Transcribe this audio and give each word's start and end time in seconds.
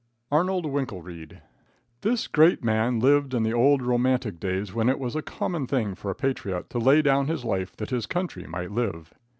Arnold 0.31 0.65
Winkelreid. 0.65 1.43
This 2.01 2.25
great 2.25 2.63
man 2.63 2.99
lived 2.99 3.35
in 3.35 3.43
the 3.43 3.53
old 3.53 3.83
romantic 3.83 4.39
days 4.39 4.73
when 4.73 4.89
it 4.89 4.97
was 4.97 5.15
a 5.15 5.21
common 5.21 5.67
thing 5.67 5.93
for 5.93 6.09
a 6.09 6.15
patriot 6.15 6.71
to 6.71 6.79
lay 6.79 7.03
down 7.03 7.27
his 7.27 7.45
life 7.45 7.75
that 7.77 7.91
his 7.91 8.07
country 8.07 8.47
might 8.47 8.71
live. 8.71 9.13